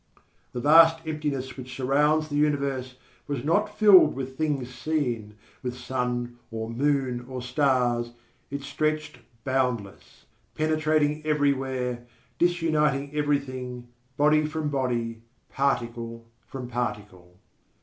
[0.55, 2.95] _The vast emptiness which surrounds the universe,
[3.27, 8.11] was not filled with things seen, with sun or moon or stars;
[8.49, 10.25] it stretched boundless,
[10.55, 12.07] penetrating everywhere,
[12.39, 17.23] disuniting everything, body from body, particle from particle_.